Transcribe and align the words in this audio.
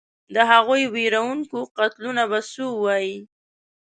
د 0.33 0.35
هغو 0.51 0.75
وېروونکو 0.95 1.57
قتلونو 1.77 2.23
به 2.31 2.39
څه 2.51 2.61
ووایې. 2.75 3.17